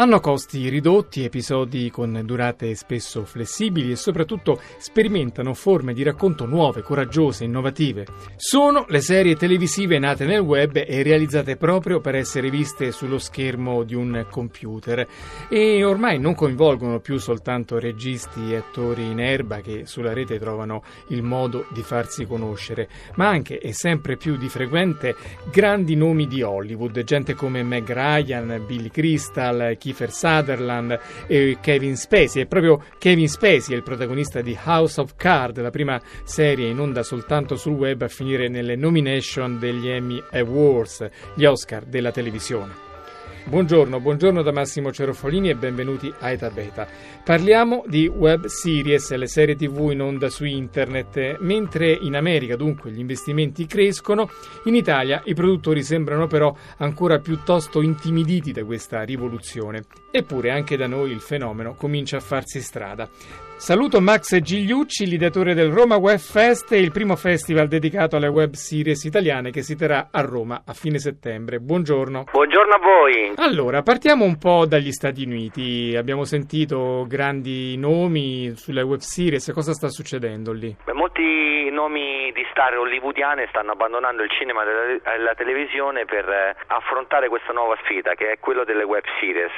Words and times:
Hanno 0.00 0.20
costi 0.20 0.68
ridotti, 0.68 1.24
episodi 1.24 1.90
con 1.90 2.22
durate 2.24 2.72
spesso 2.76 3.24
flessibili 3.24 3.90
e 3.90 3.96
soprattutto 3.96 4.60
sperimentano 4.78 5.54
forme 5.54 5.92
di 5.92 6.04
racconto 6.04 6.46
nuove, 6.46 6.82
coraggiose, 6.82 7.42
innovative. 7.42 8.06
Sono 8.36 8.84
le 8.90 9.00
serie 9.00 9.34
televisive 9.34 9.98
nate 9.98 10.24
nel 10.24 10.38
web 10.38 10.76
e 10.76 11.02
realizzate 11.02 11.56
proprio 11.56 11.98
per 12.00 12.14
essere 12.14 12.48
viste 12.48 12.92
sullo 12.92 13.18
schermo 13.18 13.82
di 13.82 13.96
un 13.96 14.24
computer 14.30 15.04
e 15.48 15.82
ormai 15.82 16.20
non 16.20 16.36
coinvolgono 16.36 17.00
più 17.00 17.18
soltanto 17.18 17.80
registi 17.80 18.52
e 18.52 18.56
attori 18.58 19.04
in 19.04 19.18
erba 19.18 19.62
che 19.62 19.84
sulla 19.86 20.12
rete 20.12 20.38
trovano 20.38 20.84
il 21.08 21.24
modo 21.24 21.66
di 21.72 21.82
farsi 21.82 22.24
conoscere, 22.24 22.88
ma 23.16 23.26
anche 23.26 23.58
e 23.58 23.72
sempre 23.72 24.16
più 24.16 24.36
di 24.36 24.48
frequente 24.48 25.16
grandi 25.50 25.96
nomi 25.96 26.28
di 26.28 26.40
Hollywood, 26.40 27.02
gente 27.02 27.34
come 27.34 27.64
Meg 27.64 27.92
Ryan, 27.92 28.62
Billy 28.64 28.90
Crystal, 28.90 29.76
Kiefer 29.88 30.12
Sutherland 30.12 30.98
e 31.26 31.58
Kevin 31.60 31.96
Spacey. 31.96 32.42
È 32.42 32.46
proprio 32.46 32.84
Kevin 32.98 33.28
Spacey 33.28 33.74
il 33.74 33.82
protagonista 33.82 34.42
di 34.42 34.56
House 34.64 35.00
of 35.00 35.14
Cards, 35.16 35.60
la 35.60 35.70
prima 35.70 36.00
serie 36.24 36.68
in 36.68 36.78
onda 36.78 37.02
soltanto 37.02 37.56
sul 37.56 37.72
web 37.72 38.02
a 38.02 38.08
finire 38.08 38.48
nelle 38.48 38.76
nomination 38.76 39.58
degli 39.58 39.88
Emmy 39.88 40.22
Awards, 40.32 41.08
gli 41.34 41.44
Oscar 41.44 41.84
della 41.84 42.10
televisione. 42.10 42.87
Buongiorno, 43.48 43.98
buongiorno 43.98 44.42
da 44.42 44.52
Massimo 44.52 44.92
Cerofolini 44.92 45.48
e 45.48 45.54
benvenuti 45.54 46.12
a 46.18 46.30
Eta 46.30 46.50
Beta. 46.50 46.86
Parliamo 47.24 47.82
di 47.86 48.06
web 48.06 48.44
series, 48.44 49.10
le 49.14 49.26
serie 49.26 49.56
tv 49.56 49.88
in 49.90 50.02
onda 50.02 50.28
su 50.28 50.44
internet. 50.44 51.38
Mentre 51.38 51.90
in 51.90 52.14
America 52.14 52.56
dunque 52.56 52.90
gli 52.90 52.98
investimenti 52.98 53.64
crescono, 53.64 54.28
in 54.64 54.74
Italia 54.74 55.22
i 55.24 55.32
produttori 55.32 55.82
sembrano 55.82 56.26
però 56.26 56.54
ancora 56.76 57.20
piuttosto 57.20 57.80
intimiditi 57.80 58.52
da 58.52 58.64
questa 58.64 59.00
rivoluzione. 59.02 59.84
Eppure 60.10 60.50
anche 60.50 60.76
da 60.76 60.86
noi 60.86 61.10
il 61.10 61.20
fenomeno 61.20 61.72
comincia 61.72 62.18
a 62.18 62.20
farsi 62.20 62.60
strada. 62.60 63.08
Saluto 63.58 64.00
Max 64.00 64.38
Gigliucci, 64.38 65.04
l'ideatore 65.04 65.52
del 65.52 65.72
Roma 65.72 65.96
Web 65.96 66.18
Fest, 66.18 66.70
il 66.70 66.92
primo 66.92 67.16
festival 67.16 67.66
dedicato 67.66 68.14
alle 68.14 68.28
web 68.28 68.52
series 68.52 69.02
italiane 69.02 69.50
che 69.50 69.62
si 69.62 69.74
terrà 69.74 70.10
a 70.12 70.20
Roma 70.20 70.62
a 70.64 70.72
fine 70.74 70.98
settembre. 70.98 71.58
Buongiorno. 71.58 72.26
Buongiorno 72.30 72.72
a 72.72 72.78
voi. 72.78 73.32
Allora, 73.34 73.82
partiamo 73.82 74.24
un 74.24 74.38
po' 74.38 74.64
dagli 74.64 74.92
Stati 74.92 75.24
Uniti. 75.24 75.96
Abbiamo 75.96 76.22
sentito 76.22 77.04
grandi 77.08 77.76
nomi 77.76 78.52
sulle 78.54 78.82
web 78.82 79.00
series. 79.00 79.50
Cosa 79.52 79.72
sta 79.72 79.88
succedendo 79.88 80.52
lì? 80.52 80.76
Beh, 80.84 80.92
molti 80.92 81.68
nomi 81.72 82.30
di 82.32 82.46
star 82.52 82.78
hollywoodiane 82.78 83.48
stanno 83.48 83.72
abbandonando 83.72 84.22
il 84.22 84.30
cinema 84.30 84.62
e 84.62 85.18
la 85.18 85.34
televisione 85.34 86.04
per 86.04 86.28
eh, 86.28 86.54
affrontare 86.68 87.28
questa 87.28 87.52
nuova 87.52 87.76
sfida 87.82 88.14
che 88.14 88.30
è 88.30 88.38
quello 88.38 88.62
delle 88.62 88.84
web 88.84 89.02
series. 89.18 89.50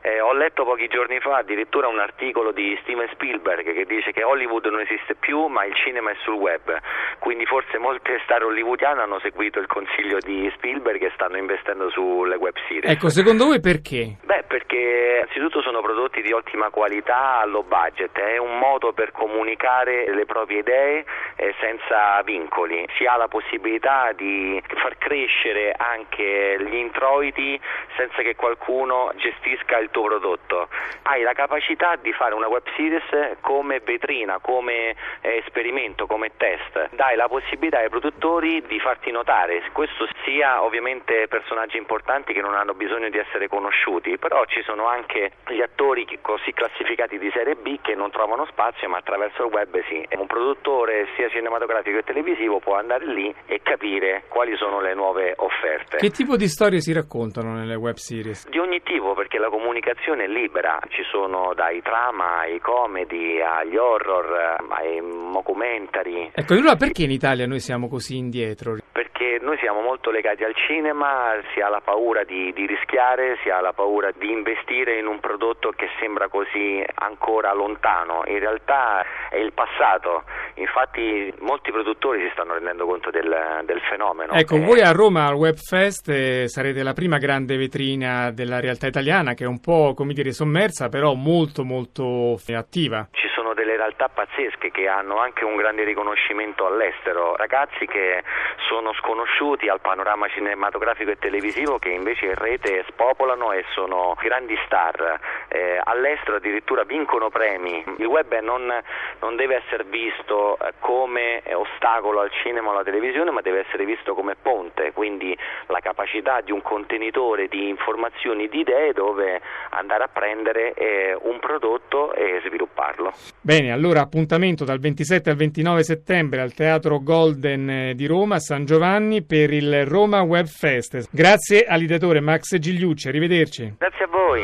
Eh, 0.00 0.20
ho 0.20 0.32
letto 0.32 0.64
pochi 0.64 0.88
giorni 0.88 1.20
fa 1.20 1.36
addirittura 1.36 1.88
un 1.88 1.98
articolo 1.98 2.50
di 2.50 2.76
Steven 2.82 3.08
Spielberg 3.12 3.33
Spielberg 3.34 3.74
che 3.74 3.84
dice 3.84 4.12
che 4.12 4.22
Hollywood 4.22 4.64
non 4.66 4.80
esiste 4.80 5.14
più 5.14 5.46
ma 5.46 5.64
il 5.64 5.74
cinema 5.74 6.10
è 6.10 6.16
sul 6.22 6.34
web, 6.34 6.78
quindi 7.18 7.44
forse 7.46 7.78
molte 7.78 8.20
star 8.24 8.44
hollywoodiane 8.44 9.02
hanno 9.02 9.18
seguito 9.20 9.58
il 9.58 9.66
consiglio 9.66 10.18
di 10.20 10.50
Spielberg 10.54 11.02
e 11.02 11.10
stanno 11.14 11.36
investendo 11.36 11.90
sulle 11.90 12.36
web 12.36 12.54
series. 12.68 12.90
Ecco, 12.90 13.08
secondo 13.08 13.46
voi 13.46 13.60
perché? 13.60 14.16
Beh, 14.22 14.44
perché 14.46 15.22
innanzitutto 15.22 15.62
sono 15.62 15.80
prodotti 15.80 16.22
di 16.22 16.32
ottima 16.32 16.70
qualità 16.70 17.40
a 17.40 17.46
low 17.46 17.64
budget, 17.64 18.16
è 18.18 18.38
un 18.38 18.58
modo 18.58 18.92
per 18.92 19.10
comunicare 19.10 20.12
le 20.14 20.26
proprie 20.26 20.60
idee 20.60 21.04
eh, 21.36 21.54
senza 21.60 22.22
vincoli, 22.22 22.86
si 22.96 23.04
ha 23.04 23.16
la 23.16 23.28
possibilità 23.28 24.12
di 24.12 24.62
far 24.76 24.96
crescere 24.98 25.74
anche 25.76 26.56
gli 26.60 26.76
introiti 26.76 27.60
senza 27.96 28.22
che 28.22 28.36
qualcuno 28.36 29.12
gestisca 29.16 29.78
il 29.78 29.90
tuo 29.90 30.04
prodotto, 30.04 30.68
hai 31.02 31.22
la 31.22 31.32
capacità 31.32 31.96
di 31.96 32.12
fare 32.12 32.34
una 32.34 32.48
web 32.48 32.62
series 32.76 33.02
come 33.40 33.80
vetrina, 33.80 34.38
come 34.40 34.94
eh, 35.20 35.36
esperimento, 35.44 36.06
come 36.06 36.32
test, 36.36 36.90
dai 36.94 37.16
la 37.16 37.28
possibilità 37.28 37.78
ai 37.78 37.88
produttori 37.88 38.62
di 38.66 38.78
farti 38.80 39.10
notare, 39.10 39.62
questo 39.72 40.06
sia 40.24 40.62
ovviamente 40.62 41.26
personaggi 41.28 41.76
importanti 41.76 42.32
che 42.32 42.40
non 42.40 42.54
hanno 42.54 42.74
bisogno 42.74 43.08
di 43.08 43.18
essere 43.18 43.48
conosciuti, 43.48 44.18
però 44.18 44.44
ci 44.46 44.62
sono 44.62 44.86
anche 44.86 45.32
gli 45.48 45.60
attori 45.60 46.06
così 46.20 46.52
classificati 46.52 47.18
di 47.18 47.30
serie 47.32 47.54
B 47.54 47.78
che 47.80 47.94
non 47.94 48.10
trovano 48.10 48.46
spazio 48.46 48.88
ma 48.88 48.98
attraverso 48.98 49.44
il 49.44 49.52
web 49.52 49.82
sì, 49.88 50.06
un 50.16 50.26
produttore 50.26 51.08
sia 51.16 51.28
cinematografico 51.28 51.98
che 51.98 52.04
televisivo 52.04 52.58
può 52.58 52.76
andare 52.76 53.06
lì 53.06 53.34
e 53.46 53.60
capire 53.62 54.24
quali 54.28 54.56
sono 54.56 54.80
le 54.80 54.94
nuove 54.94 55.34
offerte. 55.36 55.98
Che 55.98 56.10
tipo 56.10 56.36
di 56.36 56.48
storie 56.48 56.80
si 56.80 56.92
raccontano 56.92 57.54
nelle 57.54 57.74
web 57.74 57.96
series? 57.96 58.48
Di 58.48 58.58
ogni 58.58 58.82
tipo 58.82 59.14
perché 59.14 59.38
la 59.38 59.48
comunicazione 59.48 60.24
è 60.24 60.28
libera, 60.28 60.78
ci 60.88 61.02
sono 61.10 61.52
dai 61.54 61.82
trama 61.82 62.40
ai 62.40 62.60
comedy 62.60 63.13
comedy, 63.14 63.40
agli 63.40 63.76
horror, 63.76 64.56
ai 64.68 65.00
documentari. 65.32 66.30
Ecco, 66.32 66.54
allora 66.54 66.76
perché 66.76 67.04
in 67.04 67.10
Italia 67.10 67.46
noi 67.46 67.60
siamo 67.60 67.88
così 67.88 68.16
indietro? 68.16 68.76
Perché 68.92 69.13
noi 69.40 69.56
siamo 69.58 69.80
molto 69.80 70.10
legati 70.10 70.44
al 70.44 70.54
cinema, 70.54 71.32
si 71.52 71.60
ha 71.60 71.68
la 71.68 71.80
paura 71.80 72.24
di, 72.24 72.52
di 72.52 72.66
rischiare, 72.66 73.38
si 73.42 73.50
ha 73.50 73.60
la 73.60 73.72
paura 73.72 74.10
di 74.16 74.30
investire 74.30 74.98
in 74.98 75.06
un 75.06 75.20
prodotto 75.20 75.70
che 75.70 75.88
sembra 76.00 76.28
così 76.28 76.84
ancora 76.94 77.52
lontano. 77.52 78.22
In 78.26 78.38
realtà 78.38 79.04
è 79.30 79.36
il 79.36 79.52
passato. 79.52 80.24
Infatti 80.54 81.32
molti 81.40 81.70
produttori 81.70 82.22
si 82.22 82.30
stanno 82.32 82.54
rendendo 82.54 82.86
conto 82.86 83.10
del, 83.10 83.62
del 83.64 83.80
fenomeno. 83.88 84.32
Ecco, 84.32 84.56
eh... 84.56 84.60
voi 84.60 84.80
a 84.80 84.92
Roma 84.92 85.26
al 85.26 85.34
Webfest 85.34 86.08
eh, 86.08 86.48
sarete 86.48 86.82
la 86.82 86.92
prima 86.92 87.18
grande 87.18 87.56
vetrina 87.56 88.30
della 88.30 88.60
realtà 88.60 88.86
italiana 88.86 89.34
che 89.34 89.44
è 89.44 89.48
un 89.48 89.60
po', 89.60 89.94
come 89.94 90.12
dire, 90.12 90.32
sommersa, 90.32 90.88
però 90.88 91.14
molto 91.14 91.64
molto 91.64 92.36
attiva. 92.48 93.08
Ci 93.12 93.28
sono 93.34 93.43
delle 93.54 93.76
realtà 93.76 94.08
pazzesche 94.08 94.70
che 94.70 94.88
hanno 94.88 95.18
anche 95.18 95.44
un 95.44 95.56
grande 95.56 95.84
riconoscimento 95.84 96.66
all'estero, 96.66 97.36
ragazzi 97.36 97.86
che 97.86 98.22
sono 98.68 98.92
sconosciuti 98.94 99.68
al 99.68 99.80
panorama 99.80 100.28
cinematografico 100.28 101.10
e 101.10 101.18
televisivo 101.18 101.78
che 101.78 101.88
invece 101.88 102.26
in 102.26 102.34
rete 102.34 102.84
spopolano 102.88 103.52
e 103.52 103.64
sono 103.72 104.16
grandi 104.20 104.58
star, 104.66 105.18
eh, 105.48 105.80
all'estero 105.82 106.36
addirittura 106.36 106.84
vincono 106.84 107.30
premi, 107.30 107.82
il 107.98 108.06
web 108.06 108.38
non, 108.40 108.72
non 109.20 109.36
deve 109.36 109.62
essere 109.64 109.84
visto 109.84 110.58
eh, 110.58 110.72
come 110.80 111.42
ostacolo 111.52 112.20
al 112.20 112.30
cinema 112.42 112.68
o 112.68 112.72
alla 112.72 112.84
televisione 112.84 113.30
ma 113.30 113.40
deve 113.40 113.60
essere 113.60 113.84
visto 113.84 114.14
come 114.14 114.34
ponte, 114.34 114.92
quindi 114.92 115.36
la 115.66 115.80
capacità 115.80 116.40
di 116.40 116.52
un 116.52 116.62
contenitore 116.62 117.48
di 117.48 117.68
informazioni, 117.68 118.48
di 118.48 118.60
idee 118.60 118.92
dove 118.92 119.40
andare 119.70 120.04
a 120.04 120.08
prendere 120.08 120.72
eh, 120.74 121.16
un 121.20 121.38
prodotto 121.38 122.12
e 122.14 122.40
svilupparlo. 122.44 123.12
Bene, 123.44 123.72
allora 123.72 124.00
appuntamento 124.00 124.64
dal 124.64 124.78
27 124.78 125.28
al 125.28 125.36
29 125.36 125.84
settembre 125.84 126.40
al 126.40 126.54
Teatro 126.54 127.02
Golden 127.02 127.68
eh, 127.68 127.94
di 127.94 128.06
Roma, 128.06 128.38
San 128.38 128.64
Giovanni, 128.64 129.22
per 129.22 129.52
il 129.52 129.84
Roma 129.84 130.22
Web 130.22 130.46
Fest. 130.46 131.08
Grazie 131.10 131.66
all'ideatore 131.66 132.20
Max 132.20 132.56
Gigliucci, 132.56 133.08
arrivederci. 133.08 133.74
Grazie 133.76 134.04
a 134.04 134.08
voi. 134.08 134.42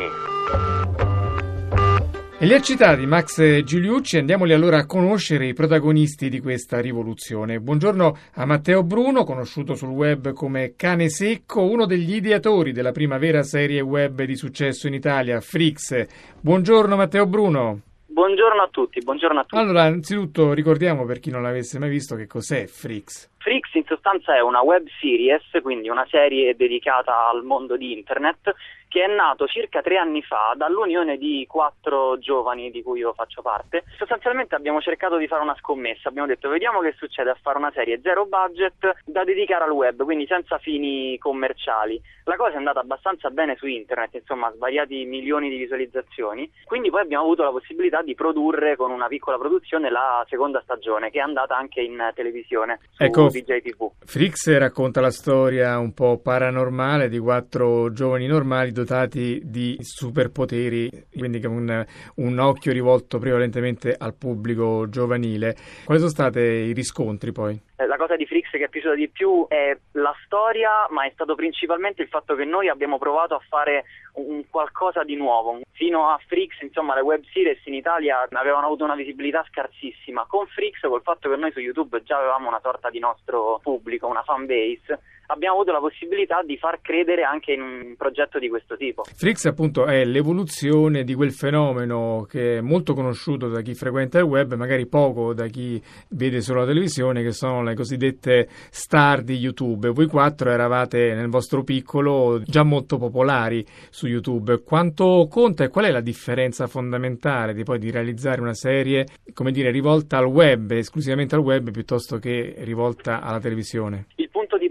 E 2.37 2.45
li 2.45 2.53
ha 2.53 2.61
citati 2.61 3.07
Max 3.07 3.63
Giuliucci, 3.63 4.19
andiamoli 4.19 4.53
allora 4.53 4.77
a 4.77 4.85
conoscere 4.85 5.47
i 5.47 5.53
protagonisti 5.53 6.29
di 6.29 6.39
questa 6.39 6.79
rivoluzione. 6.79 7.59
Buongiorno 7.59 8.15
a 8.33 8.45
Matteo 8.45 8.83
Bruno, 8.83 9.23
conosciuto 9.23 9.73
sul 9.73 9.89
web 9.89 10.31
come 10.33 10.73
Cane 10.75 11.09
Secco, 11.09 11.63
uno 11.63 11.87
degli 11.87 12.13
ideatori 12.13 12.71
della 12.71 12.91
prima 12.91 13.17
vera 13.17 13.41
serie 13.41 13.81
web 13.81 14.21
di 14.21 14.35
successo 14.35 14.85
in 14.85 14.93
Italia, 14.93 15.41
Frix. 15.41 16.05
Buongiorno 16.39 16.95
Matteo 16.95 17.25
Bruno. 17.25 17.81
Buongiorno 18.13 18.61
a 18.61 18.67
tutti, 18.69 18.99
buongiorno 19.01 19.39
a 19.39 19.43
tutti. 19.43 19.55
Allora, 19.55 19.83
anzitutto 19.83 20.51
ricordiamo 20.51 21.05
per 21.05 21.19
chi 21.19 21.31
non 21.31 21.43
l'avesse 21.43 21.79
mai 21.79 21.89
visto 21.89 22.17
che 22.17 22.27
cos'è 22.27 22.67
Frix. 22.67 23.29
Frix 23.37 23.60
in 23.77 23.85
sostanza 23.85 24.35
è 24.35 24.41
una 24.41 24.61
web 24.61 24.87
series, 24.99 25.43
quindi 25.61 25.89
una 25.89 26.05
serie 26.09 26.55
dedicata 26.55 27.27
al 27.29 27.43
mondo 27.43 27.77
di 27.77 27.93
internet 27.93 28.53
che 28.91 29.05
è 29.05 29.07
nato 29.07 29.47
circa 29.47 29.81
tre 29.81 29.95
anni 29.95 30.21
fa 30.21 30.53
dall'unione 30.53 31.17
di 31.17 31.45
quattro 31.47 32.19
giovani 32.19 32.71
di 32.71 32.83
cui 32.83 32.99
io 32.99 33.13
faccio 33.13 33.41
parte. 33.41 33.85
Sostanzialmente 33.97 34.53
abbiamo 34.53 34.81
cercato 34.81 35.15
di 35.15 35.27
fare 35.27 35.43
una 35.43 35.55
scommessa, 35.57 36.09
abbiamo 36.09 36.27
detto 36.27 36.49
vediamo 36.49 36.81
che 36.81 36.93
succede 36.97 37.29
a 37.29 37.37
fare 37.41 37.57
una 37.57 37.71
serie 37.73 38.01
zero 38.03 38.25
budget 38.25 38.97
da 39.05 39.23
dedicare 39.23 39.63
al 39.63 39.71
web, 39.71 40.03
quindi 40.03 40.27
senza 40.27 40.57
fini 40.57 41.17
commerciali. 41.19 42.01
La 42.25 42.35
cosa 42.35 42.55
è 42.55 42.57
andata 42.57 42.81
abbastanza 42.81 43.29
bene 43.29 43.55
su 43.55 43.65
internet, 43.65 44.13
insomma 44.15 44.51
svariati 44.51 45.05
milioni 45.05 45.49
di 45.49 45.57
visualizzazioni, 45.57 46.51
quindi 46.65 46.89
poi 46.89 47.01
abbiamo 47.01 47.23
avuto 47.23 47.43
la 47.43 47.51
possibilità 47.51 48.01
di 48.01 48.13
produrre 48.13 48.75
con 48.75 48.91
una 48.91 49.07
piccola 49.07 49.37
produzione 49.37 49.89
la 49.89 50.25
seconda 50.27 50.59
stagione 50.63 51.09
che 51.11 51.19
è 51.19 51.21
andata 51.21 51.55
anche 51.55 51.79
in 51.79 52.11
televisione 52.13 52.79
ecco, 52.97 53.29
DJ 53.29 53.60
Rai 53.61 53.71
TV. 53.71 53.89
Frix 54.03 54.57
racconta 54.57 54.99
la 54.99 55.11
storia 55.11 55.77
un 55.77 55.93
po' 55.93 56.19
paranormale 56.19 57.07
di 57.07 57.19
quattro 57.19 57.93
giovani 57.93 58.25
normali 58.25 58.71
dotati 58.71 59.39
di 59.43 59.77
superpoteri, 59.79 60.89
quindi 61.15 61.39
con 61.39 61.51
un, 61.51 61.85
un 62.15 62.39
occhio 62.39 62.73
rivolto 62.73 63.19
prevalentemente 63.19 63.95
al 63.97 64.15
pubblico 64.15 64.89
giovanile. 64.89 65.55
Quali 65.85 65.99
sono 65.99 66.11
stati 66.11 66.39
i 66.39 66.73
riscontri 66.73 67.31
poi? 67.31 67.59
Eh, 67.81 67.87
la 67.87 67.97
cosa 67.97 68.15
di 68.15 68.25
Frix 68.25 68.49
che 68.51 68.65
è 68.65 68.69
piaciuta 68.69 68.95
di 68.95 69.09
più 69.09 69.45
è 69.47 69.75
la 69.93 70.13
storia, 70.25 70.87
ma 70.89 71.05
è 71.05 71.11
stato 71.13 71.35
principalmente 71.35 72.01
il 72.01 72.09
fatto 72.09 72.35
che 72.35 72.45
noi 72.45 72.69
abbiamo 72.69 72.97
provato 72.97 73.33
a 73.35 73.41
fare 73.47 73.85
un 74.13 74.43
qualcosa 74.49 75.03
di 75.03 75.15
nuovo. 75.15 75.59
Fino 75.71 76.09
a 76.09 76.19
Frix, 76.27 76.61
insomma, 76.61 76.95
le 76.95 77.01
web 77.01 77.23
series 77.33 77.65
in 77.65 77.73
Italia 77.73 78.27
avevano 78.31 78.67
avuto 78.67 78.83
una 78.83 78.95
visibilità 78.95 79.43
scarsissima. 79.49 80.25
Con 80.27 80.45
Frix, 80.47 80.79
col 80.81 81.01
fatto 81.01 81.29
che 81.29 81.35
noi 81.35 81.51
su 81.51 81.59
YouTube 81.59 82.03
già 82.03 82.17
avevamo 82.17 82.49
una 82.49 82.59
sorta 82.61 82.89
di 82.89 82.99
nostro 82.99 83.50
pubblico, 83.59 84.07
una 84.07 84.23
fan 84.23 84.45
base, 84.45 84.99
abbiamo 85.31 85.55
avuto 85.55 85.71
la 85.71 85.79
possibilità 85.79 86.43
di 86.43 86.57
far 86.57 86.79
credere 86.81 87.23
anche 87.23 87.53
in 87.53 87.61
un 87.61 87.95
progetto 87.97 88.37
di 88.37 88.49
questo 88.49 88.75
tipo. 88.75 89.03
Frix 89.03 89.45
appunto 89.45 89.85
è 89.85 90.03
l'evoluzione 90.03 91.03
di 91.03 91.13
quel 91.13 91.31
fenomeno 91.31 92.25
che 92.29 92.57
è 92.57 92.61
molto 92.61 92.93
conosciuto 92.93 93.47
da 93.47 93.61
chi 93.61 93.73
frequenta 93.73 94.19
il 94.19 94.25
web, 94.25 94.53
magari 94.55 94.87
poco 94.87 95.33
da 95.33 95.47
chi 95.47 95.81
vede 96.09 96.41
solo 96.41 96.61
la 96.61 96.67
televisione, 96.67 97.23
che 97.23 97.31
sono 97.31 97.63
le 97.63 97.75
cosiddette 97.75 98.47
star 98.69 99.21
di 99.21 99.35
YouTube. 99.35 99.89
Voi 99.89 100.07
quattro 100.07 100.51
eravate 100.51 101.13
nel 101.13 101.29
vostro 101.29 101.63
piccolo 101.63 102.41
già 102.43 102.63
molto 102.63 102.97
popolari 102.97 103.65
su 103.89 104.07
YouTube. 104.07 104.61
Quanto 104.63 105.27
conta 105.29 105.63
e 105.63 105.69
qual 105.69 105.85
è 105.85 105.91
la 105.91 106.01
differenza 106.01 106.67
fondamentale 106.67 107.53
di 107.53 107.63
poi 107.63 107.79
di 107.79 107.89
realizzare 107.89 108.41
una 108.41 108.53
serie, 108.53 109.05
come 109.33 109.51
dire, 109.51 109.71
rivolta 109.71 110.17
al 110.17 110.25
web, 110.25 110.71
esclusivamente 110.71 111.35
al 111.35 111.41
web 111.41 111.71
piuttosto 111.71 112.17
che 112.17 112.55
rivolta 112.59 113.21
alla 113.21 113.39
televisione? 113.39 114.07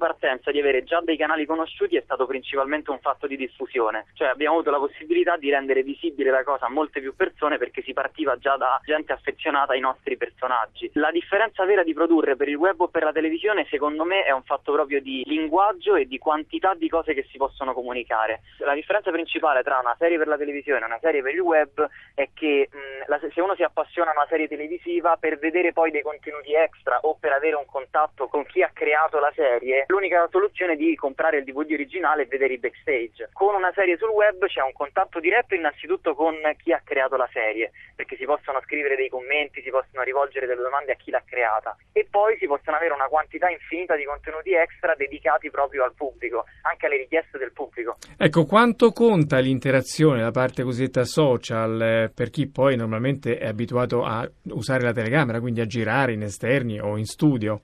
Partenza 0.01 0.51
di 0.51 0.59
avere 0.59 0.83
già 0.83 1.03
dei 1.03 1.19
canali 1.19 1.45
conosciuti 1.45 1.95
è 1.95 2.01
stato 2.01 2.25
principalmente 2.25 2.91
un 2.91 3.01
fatto 3.01 3.27
di 3.27 3.37
diffusione, 3.37 4.07
cioè 4.15 4.29
abbiamo 4.29 4.55
avuto 4.55 4.71
la 4.71 4.79
possibilità 4.79 5.37
di 5.37 5.51
rendere 5.51 5.83
visibile 5.83 6.31
la 6.31 6.43
cosa 6.43 6.65
a 6.65 6.71
molte 6.71 7.01
più 7.01 7.15
persone 7.15 7.59
perché 7.59 7.83
si 7.83 7.93
partiva 7.93 8.39
già 8.39 8.57
da 8.57 8.81
gente 8.83 9.13
affezionata 9.13 9.75
ai 9.75 9.81
nostri 9.81 10.17
personaggi. 10.17 10.91
La 10.95 11.11
differenza 11.11 11.67
vera 11.67 11.83
di 11.83 11.93
produrre 11.93 12.35
per 12.35 12.49
il 12.49 12.57
web 12.57 12.81
o 12.81 12.89
per 12.89 13.03
la 13.03 13.13
televisione 13.13 13.67
secondo 13.69 14.05
me 14.05 14.23
è 14.23 14.31
un 14.31 14.43
fatto 14.43 14.73
proprio 14.73 15.03
di 15.03 15.23
linguaggio 15.27 15.97
e 15.97 16.07
di 16.07 16.17
quantità 16.17 16.73
di 16.73 16.89
cose 16.89 17.13
che 17.13 17.27
si 17.31 17.37
possono 17.37 17.75
comunicare. 17.75 18.41
La 18.61 18.73
differenza 18.73 19.11
principale 19.11 19.63
tra 19.63 19.81
una 19.81 19.95
serie 19.99 20.17
per 20.17 20.29
la 20.29 20.39
televisione 20.39 20.81
e 20.81 20.87
una 20.87 20.99
serie 21.03 21.21
per 21.21 21.35
il 21.35 21.41
web 21.41 21.87
è 22.15 22.31
che 22.33 22.71
mh, 22.73 23.05
la, 23.07 23.21
se 23.21 23.41
uno 23.43 23.55
si 23.55 23.63
appassiona 23.63 24.13
a 24.13 24.15
una 24.17 24.27
serie 24.31 24.49
televisiva 24.49 25.19
per 25.21 25.39
vedere 25.39 25.75
poi 25.75 25.91
dei 25.91 26.01
contenuti 26.01 26.55
extra 26.55 27.01
o 27.03 27.19
per 27.21 27.33
avere 27.33 27.57
un 27.57 27.67
contatto 27.67 28.29
con 28.29 28.47
chi 28.47 28.63
ha 28.63 28.71
creato 28.73 29.19
la 29.19 29.31
serie, 29.35 29.85
l'unica 29.91 30.27
soluzione 30.31 30.75
è 30.75 30.77
di 30.77 30.95
comprare 30.95 31.39
il 31.39 31.45
DVD 31.45 31.73
originale 31.73 32.23
e 32.23 32.27
vedere 32.27 32.55
i 32.55 32.59
backstage. 32.59 33.29
Con 33.33 33.55
una 33.55 33.73
serie 33.75 33.99
sul 33.99 34.11
web 34.11 34.47
c'è 34.47 34.63
un 34.63 34.73
contatto 34.73 35.19
diretto 35.21 35.55
innanzitutto 35.55 36.15
con 36.15 36.35
chi 36.63 36.73
ha 36.73 36.81
creato 36.83 37.17
la 37.17 37.29
serie, 37.33 37.73
perché 37.95 38.17
si 38.17 38.25
possono 38.25 38.61
scrivere 38.63 38.97
dei 38.97 39.09
commenti, 39.09 39.61
si 39.63 39.71
possono 39.71 40.03
rivolgere 40.03 40.47
delle 40.47 40.63
domande 40.63 40.93
a 40.93 40.95
chi 40.95 41.11
l'ha 41.11 41.23
creata 41.27 41.77
e 41.93 42.07
poi 42.09 42.37
si 42.39 42.47
possono 42.47 42.77
avere 42.77 42.95
una 42.95 43.09
quantità 43.09 43.51
infinita 43.51 43.97
di 43.97 44.05
contenuti 44.05 44.55
extra 44.55 44.95
dedicati 44.95 45.51
proprio 45.51 45.85
al 45.85 45.93
pubblico, 45.95 46.45
anche 46.63 46.87
alle 46.87 46.97
richieste 46.97 47.37
del 47.37 47.53
pubblico. 47.53 47.97
Ecco, 48.17 48.47
quanto 48.47 48.93
conta 48.93 49.39
l'interazione, 49.39 50.23
la 50.23 50.31
parte 50.31 50.63
cosiddetta 50.63 51.05
social, 51.05 51.83
eh, 51.83 52.11
per 52.15 52.31
chi 52.31 52.49
poi 52.49 52.77
normalmente 52.77 53.39
è 53.39 53.47
abituato 53.47 54.05
a 54.05 54.29
usare 54.51 54.83
la 54.83 54.93
telecamera, 54.93 55.41
quindi 55.41 55.61
a 55.61 55.67
girare 55.67 56.13
in 56.13 56.23
esterni 56.23 56.79
o 56.79 56.97
in 56.97 57.07
studio? 57.07 57.63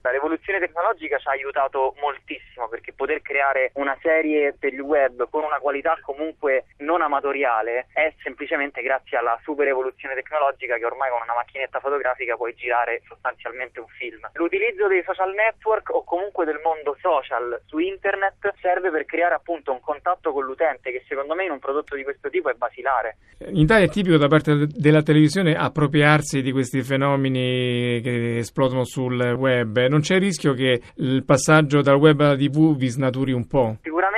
Tecnologica 0.61 1.19
ci 1.19 1.29
ha 1.29 1.33
aiutato 1.33 1.95
moltissimo 2.01 2.46
perché 2.69 2.93
poter 2.93 3.21
creare 3.21 3.71
una 3.75 3.97
serie 4.01 4.55
per 4.59 4.73
il 4.73 4.81
web 4.81 5.29
con 5.29 5.45
una 5.45 5.59
qualità 5.59 5.99
comunque 6.01 6.65
non 6.79 7.03
amatoriale 7.03 7.89
è 7.93 8.13
semplicemente 8.23 8.81
grazie 8.81 9.19
alla 9.19 9.39
super 9.43 9.69
evoluzione 9.69 10.15
tecnologica 10.15 10.77
che 10.77 10.85
ormai 10.85 11.11
con 11.11 11.21
una 11.23 11.35
macchinetta 11.35 11.81
fotografica 11.81 12.37
puoi 12.37 12.55
girare 12.55 13.03
sostanzialmente 13.07 13.81
un 13.81 13.87
film. 13.99 14.29
L'utilizzo 14.33 14.89
dei 14.89 15.03
social 15.05 15.33
network 15.35 15.91
o 15.91 16.05
comunque 16.05 16.45
del 16.45 16.61
mondo 16.65 16.97
social 17.01 17.61
su 17.67 17.79
internet 17.79 18.55
serve 18.61 18.91
per 18.91 19.05
creare 19.05 19.35
appunto 19.35 19.73
un 19.73 19.81
contatto 19.81 20.33
con 20.33 20.45
l'utente 20.45 20.91
che 20.91 21.05
secondo 21.07 21.35
me 21.35 21.45
in 21.45 21.51
un 21.51 21.59
prodotto 21.59 21.95
di 21.95 22.03
questo 22.03 22.31
tipo 22.31 22.49
è 22.49 22.55
basilare. 22.55 23.17
In 23.49 23.57
Italia 23.57 23.85
è 23.85 23.91
tipico 23.91 24.17
da 24.17 24.29
parte 24.29 24.67
della 24.67 25.03
televisione 25.03 25.55
appropriarsi 25.55 26.41
di 26.41 26.53
questi 26.53 26.83
fenomeni 26.83 28.01
che 28.03 28.39
esplodono 28.39 28.85
sul 28.85 29.21
web. 29.21 29.79
Non 29.89 30.01
c'è 30.01 30.15
il 30.15 30.23
rischio 30.23 30.55
che 30.55 30.81
il 30.97 31.25
passaggio 31.25 31.83
dal 31.83 31.97
web 31.97 32.21
alla 32.21 32.35
TV 32.47 32.77
vi 32.77 32.91
snaturi 32.91 33.33
un 33.33 33.45
po'? 33.47 33.77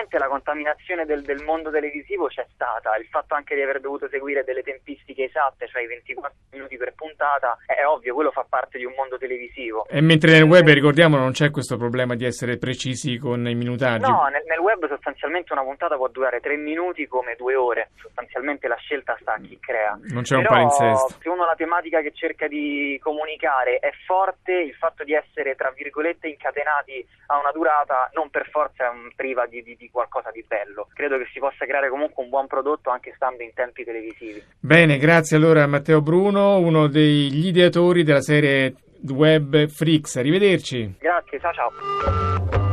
Sicuramente 0.09 0.19
la 0.19 0.29
contaminazione 0.29 1.05
del, 1.05 1.23
del, 1.23 1.45
mondo 1.45 1.71
televisivo 1.71 2.29
c'è 2.29 2.47
stata, 2.55 2.97
il 2.97 3.07
fatto 3.11 3.35
anche 3.35 3.55
di 3.55 3.61
aver 3.61 3.81
dovuto 3.81 4.09
seguire 4.09 4.43
delle 4.43 4.63
tempistiche 4.63 5.25
esatte, 5.25 5.69
cioè 5.69 5.83
i 5.83 5.87
24 5.87 6.33
minuti 6.53 6.77
per 6.79 6.95
puntata, 6.95 7.59
è 7.67 7.85
ovvio, 7.85 8.15
quello 8.15 8.31
fa 8.31 8.47
parte 8.49 8.79
di 8.79 8.85
un 8.85 8.95
mondo 8.97 9.19
televisivo. 9.19 9.87
E 9.87 10.01
mentre 10.01 10.33
nel 10.33 10.45
web, 10.45 10.67
ricordiamo, 10.67 11.19
non 11.19 11.33
c'è 11.33 11.51
questo 11.51 11.77
problema 11.77 12.15
di 12.15 12.25
essere 12.25 12.57
precisi 12.57 13.19
con 13.19 13.47
i 13.47 13.55
minutaggi. 13.55 14.09
No, 14.09 14.29
nel, 14.33 14.43
nel 14.47 14.59
web 14.59 14.89
sostanzialmente 14.89 15.53
una 15.53 15.63
puntata 15.63 15.97
può 15.97 16.09
durare 16.09 16.41
3 16.41 16.57
minuti 16.57 17.07
come 17.07 17.35
2 17.37 17.55
ore, 17.55 17.91
sostanzialmente 17.97 18.67
la 18.67 18.77
scelta 18.77 19.17
sta 19.21 19.35
a 19.35 19.41
chi 19.41 19.59
crea. 19.61 19.99
Non 20.09 20.23
c'è 20.23 20.37
Però, 20.37 20.49
un 20.49 20.69
palinsesto. 20.69 21.21
Se 21.21 21.29
uno 21.29 21.45
la 21.45 21.55
tematica 21.55 22.01
che 22.01 22.13
cerca 22.15 22.49
di 22.49 22.99
comunicare 23.03 23.77
è 23.77 23.93
forte, 24.07 24.53
il 24.53 24.75
fatto 24.75 25.05
di 25.05 25.13
essere, 25.13 25.55
tra 25.55 25.71
virgolette, 25.71 26.29
incatenati 26.29 27.07
a 27.27 27.39
una 27.39 27.53
durata 27.53 28.11
non 28.15 28.31
per 28.31 28.49
forza 28.49 28.87
è 28.87 28.89
un, 28.89 29.11
priva 29.15 29.47
di, 29.47 29.63
di, 29.63 29.77
di 29.77 29.91
qualcosa 29.99 30.31
di 30.31 30.45
bello. 30.47 30.87
Credo 30.95 31.19
che 31.19 31.27
si 31.33 31.41
possa 31.41 31.67
creare 31.67 31.89
comunque 31.89 32.23
un 32.23 32.29
buon 32.29 32.47
prodotto 32.47 32.91
anche 32.91 33.13
stando 33.17 33.43
in 33.43 33.53
tempi 33.53 33.83
televisivi. 33.83 34.41
Bene, 34.61 34.97
grazie 34.99 35.37
allora 35.37 35.65
a 35.65 35.67
Matteo 35.67 36.01
Bruno, 36.01 36.59
uno 36.59 36.87
degli 36.87 37.47
ideatori 37.47 38.05
della 38.05 38.21
serie 38.21 38.75
web 39.09 39.67
Frix. 39.67 40.17
Arrivederci. 40.17 40.95
Grazie, 40.99 41.41
ciao 41.41 41.53
ciao. 41.53 42.68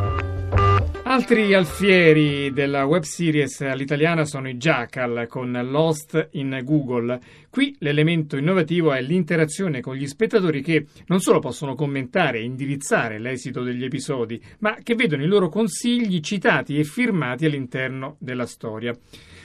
Altri 1.07 1.53
alfieri 1.53 2.51
della 2.51 2.85
web 2.85 3.03
series 3.03 3.61
all'italiana 3.61 4.25
sono 4.25 4.49
i 4.49 4.55
Jackal 4.55 5.27
con 5.29 5.51
Lost 5.69 6.29
in 6.31 6.59
Google. 6.63 7.19
Qui 7.51 7.75
l'elemento 7.77 8.37
innovativo 8.37 8.91
è 8.91 9.03
l'interazione 9.03 9.81
con 9.81 9.93
gli 9.93 10.07
spettatori 10.07 10.63
che 10.63 10.87
non 11.05 11.19
solo 11.19 11.37
possono 11.37 11.75
commentare 11.75 12.39
e 12.39 12.43
indirizzare 12.43 13.19
l'esito 13.19 13.61
degli 13.61 13.83
episodi, 13.83 14.41
ma 14.59 14.77
che 14.81 14.95
vedono 14.95 15.23
i 15.23 15.27
loro 15.27 15.47
consigli 15.47 16.21
citati 16.21 16.79
e 16.79 16.83
firmati 16.83 17.45
all'interno 17.45 18.15
della 18.19 18.47
storia. 18.47 18.97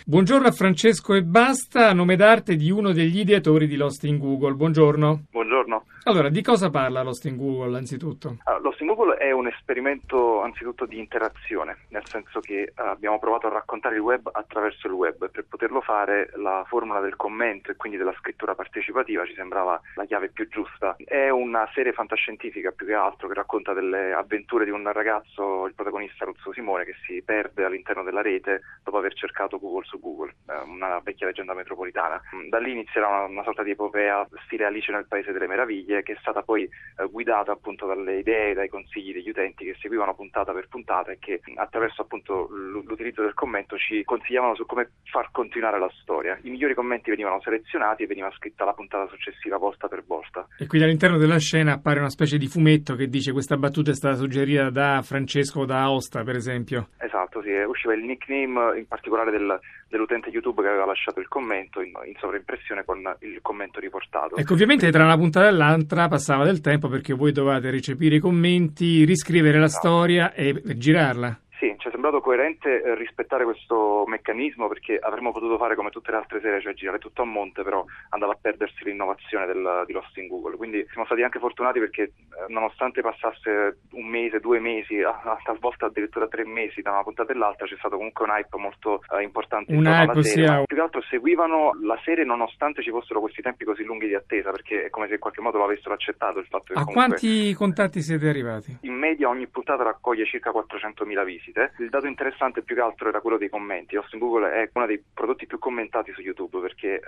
Buongiorno 0.06 0.46
a 0.46 0.52
Francesco 0.52 1.14
e 1.14 1.22
Basta, 1.22 1.92
nome 1.92 2.16
d'arte 2.16 2.56
di 2.56 2.70
uno 2.70 2.92
degli 2.92 3.18
ideatori 3.18 3.66
di 3.66 3.76
Lost 3.76 4.04
in 4.04 4.16
Google. 4.16 4.54
Buongiorno. 4.54 5.26
Buongiorno. 5.30 5.84
Allora, 6.04 6.30
di 6.30 6.42
cosa 6.42 6.70
parla 6.70 7.02
Lost 7.02 7.26
in 7.26 7.36
Google 7.36 7.76
anzitutto? 7.76 8.38
Allora, 8.44 8.62
Lost 8.62 8.80
in 8.80 8.86
Google 8.86 9.16
è 9.16 9.30
un 9.32 9.46
esperimento 9.46 10.40
anzitutto 10.40 10.86
di 10.86 10.98
interazione, 10.98 11.84
nel 11.88 12.06
senso 12.06 12.40
che 12.40 12.72
uh, 12.74 12.80
abbiamo 12.82 13.18
provato 13.18 13.48
a 13.48 13.50
raccontare 13.50 13.96
il 13.96 14.00
web 14.00 14.28
attraverso 14.32 14.86
il 14.86 14.94
web. 14.94 15.30
Per 15.30 15.44
poterlo 15.46 15.82
fare 15.82 16.30
la 16.36 16.64
formula 16.66 17.00
del 17.00 17.16
commento 17.16 17.70
e 17.70 17.76
quindi 17.76 17.98
della 17.98 18.14
scrittura 18.18 18.54
partecipativa 18.54 19.26
ci 19.26 19.34
sembrava 19.34 19.78
la 19.94 20.04
chiave 20.06 20.30
più 20.30 20.48
giusta. 20.48 20.96
È 20.96 21.28
una 21.28 21.68
serie 21.74 21.92
fantascientifica 21.92 22.70
più 22.70 22.86
che 22.86 22.94
altro 22.94 23.28
che 23.28 23.34
racconta 23.34 23.74
delle 23.74 24.14
avventure 24.14 24.64
di 24.64 24.70
un 24.70 24.90
ragazzo, 24.90 25.66
il 25.66 25.74
protagonista 25.74 26.24
Ruzzo 26.24 26.52
Simone, 26.54 26.84
che 26.84 26.94
si 27.04 27.22
perde 27.22 27.64
all'interno 27.64 28.02
della 28.02 28.22
rete 28.22 28.62
dopo 28.82 28.96
aver 28.96 29.12
cercato 29.12 29.58
Google 29.58 29.84
su 29.84 30.00
Google, 30.00 30.34
eh, 30.48 30.64
una 30.66 30.98
vecchia 31.04 31.26
leggenda 31.26 31.52
metropolitana. 31.52 32.20
Da 32.48 32.58
lì 32.58 32.72
inizierà 32.72 33.06
una, 33.06 33.24
una 33.24 33.42
sorta 33.42 33.62
di 33.62 33.72
epopea 33.72 34.26
stile 34.46 34.64
Alice 34.64 34.90
nel 34.90 35.06
Paese 35.06 35.32
delle 35.32 35.46
Meraviglie 35.46 35.89
che 36.02 36.12
è 36.12 36.16
stata 36.20 36.42
poi 36.42 36.62
eh, 36.62 37.06
guidata 37.10 37.52
appunto 37.52 37.86
dalle 37.86 38.18
idee, 38.18 38.54
dai 38.54 38.68
consigli 38.68 39.12
degli 39.12 39.28
utenti 39.28 39.64
che 39.64 39.76
seguivano 39.80 40.14
puntata 40.14 40.52
per 40.52 40.68
puntata 40.68 41.10
e 41.10 41.18
che 41.18 41.40
attraverso 41.56 42.02
appunto 42.02 42.48
l'utilizzo 42.50 43.22
del 43.22 43.34
commento 43.34 43.76
ci 43.76 44.04
consigliavano 44.04 44.54
su 44.54 44.64
come 44.66 44.90
far 45.10 45.30
continuare 45.32 45.78
la 45.78 45.90
storia. 46.00 46.38
I 46.42 46.50
migliori 46.50 46.74
commenti 46.74 47.10
venivano 47.10 47.40
selezionati 47.40 48.04
e 48.04 48.06
veniva 48.06 48.30
scritta 48.32 48.64
la 48.64 48.72
puntata 48.72 49.08
successiva 49.08 49.56
volta 49.56 49.88
per 49.88 50.04
volta. 50.06 50.46
E 50.58 50.66
quindi 50.66 50.86
all'interno 50.86 51.18
della 51.18 51.38
scena 51.38 51.74
appare 51.74 51.98
una 51.98 52.10
specie 52.10 52.38
di 52.38 52.46
fumetto 52.46 52.94
che 52.94 53.08
dice 53.08 53.32
questa 53.32 53.56
battuta 53.56 53.90
è 53.90 53.94
stata 53.94 54.16
suggerita 54.16 54.70
da 54.70 55.02
Francesco 55.02 55.64
da 55.64 55.82
Aosta, 55.82 56.22
per 56.22 56.36
esempio. 56.36 56.88
Esatto, 56.98 57.42
sì, 57.42 57.50
usciva 57.50 57.94
il 57.94 58.04
nickname 58.04 58.78
in 58.78 58.86
particolare 58.86 59.30
del, 59.30 59.58
dell'utente 59.90 60.30
YouTube 60.30 60.62
che 60.62 60.68
aveva 60.68 60.86
lasciato 60.86 61.18
il 61.18 61.26
commento 61.26 61.80
in, 61.80 61.90
in 62.06 62.14
sovraimpressione 62.18 62.84
con 62.84 62.98
il 63.20 63.40
commento 63.42 63.80
riportato. 63.80 64.36
Ecco, 64.36 64.52
ovviamente 64.52 64.90
tra 64.92 65.04
una 65.04 65.16
puntata 65.16 65.48
e 65.48 65.50
l'altra 65.50 66.06
passava 66.06 66.44
del 66.44 66.60
tempo 66.60 66.88
perché 66.88 67.12
voi 67.12 67.32
dovevate 67.32 67.70
recepire 67.70 68.14
i 68.14 68.20
commenti, 68.20 69.04
riscrivere 69.04 69.58
la 69.58 69.64
esatto. 69.66 69.88
storia 69.88 70.32
e 70.32 70.62
girarla. 70.76 71.38
Sì, 71.60 71.74
c'è 71.76 71.90
sembrato 71.90 72.22
coerente 72.22 72.82
eh, 72.82 72.94
rispettare 72.94 73.44
questo 73.44 74.04
meccanismo 74.06 74.66
perché 74.66 74.96
avremmo 74.98 75.30
potuto 75.30 75.58
fare 75.58 75.74
come 75.74 75.90
tutte 75.90 76.10
le 76.10 76.16
altre 76.16 76.40
serie, 76.40 76.62
cioè 76.62 76.72
girare 76.72 76.98
tutto 76.98 77.20
a 77.20 77.26
monte, 77.26 77.62
però 77.62 77.84
andava 78.08 78.32
a 78.32 78.38
perdersi 78.40 78.82
l'innovazione 78.82 79.44
del, 79.44 79.84
di 79.84 79.92
Lost 79.92 80.16
in 80.16 80.26
Google. 80.28 80.56
Quindi 80.56 80.86
siamo 80.88 81.04
stati 81.04 81.22
anche 81.22 81.38
fortunati 81.38 81.78
perché 81.78 82.02
eh, 82.02 82.12
nonostante 82.48 83.02
passasse 83.02 83.80
un 83.90 84.06
mese, 84.06 84.40
due 84.40 84.58
mesi, 84.58 85.02
a, 85.02 85.38
talvolta 85.44 85.84
addirittura 85.84 86.28
tre 86.28 86.46
mesi 86.46 86.80
da 86.80 86.92
una 86.92 87.02
puntata 87.02 87.32
all'altra, 87.32 87.66
c'è 87.66 87.76
stato 87.76 87.96
comunque 87.96 88.24
un 88.24 88.30
hype 88.30 88.56
molto 88.56 89.02
uh, 89.10 89.18
importante. 89.18 89.74
Un 89.74 89.84
hype 89.84 90.22
sia... 90.22 90.62
Più 90.64 90.76
che 90.76 90.82
altro 90.82 91.02
seguivano 91.10 91.72
la 91.82 92.00
serie 92.02 92.24
nonostante 92.24 92.82
ci 92.82 92.88
fossero 92.88 93.20
questi 93.20 93.42
tempi 93.42 93.66
così 93.66 93.84
lunghi 93.84 94.06
di 94.06 94.14
attesa 94.14 94.50
perché 94.50 94.86
è 94.86 94.88
come 94.88 95.08
se 95.08 95.14
in 95.14 95.20
qualche 95.20 95.42
modo 95.42 95.58
l'avessero 95.58 95.92
accettato 95.92 96.38
il 96.38 96.46
fatto 96.46 96.72
che 96.72 96.80
A 96.80 96.84
comunque... 96.84 97.18
quanti 97.18 97.52
contatti 97.52 98.00
siete 98.00 98.30
arrivati? 98.30 98.78
In 98.80 98.94
media 98.94 99.28
ogni 99.28 99.46
puntata 99.46 99.82
raccoglie 99.82 100.24
circa 100.24 100.50
400.000 100.52 101.22
visite. 101.22 101.49
Il 101.78 101.88
dato 101.90 102.06
interessante 102.06 102.62
più 102.62 102.74
che 102.74 102.80
altro 102.80 103.08
era 103.08 103.20
quello 103.20 103.38
dei 103.38 103.48
commenti. 103.48 103.96
Austin 103.96 104.18
Google 104.18 104.52
è 104.52 104.70
uno 104.72 104.86
dei 104.86 105.02
prodotti 105.12 105.46
più 105.46 105.58
commentati 105.58 106.12
su 106.12 106.20
YouTube 106.20 106.60
perché 106.60 106.96
eh, 106.96 107.02